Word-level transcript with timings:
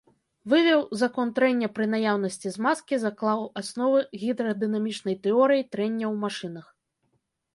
Вывеў 0.51 0.79
закон 1.01 1.27
трэння 1.39 1.67
пры 1.75 1.85
наяўнасці 1.93 2.53
змазкі, 2.55 2.95
заклаў 3.03 3.39
асновы 3.61 3.99
гідрадынамічнай 4.23 5.15
тэорыі 5.27 5.67
трэння 5.75 6.05
ў 6.13 6.23
машынах. 6.25 6.65